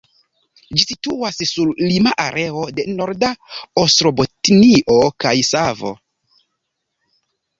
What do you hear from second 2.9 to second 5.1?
Norda Ostrobotnio